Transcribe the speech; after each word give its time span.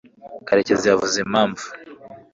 karekezi 0.47 0.85
yavuze 0.87 1.17
impamvu 1.25 1.65